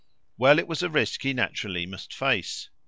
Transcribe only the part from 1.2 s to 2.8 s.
he naturally must face.